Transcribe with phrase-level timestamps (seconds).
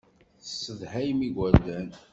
[0.41, 1.89] Tessedhayem igerdan.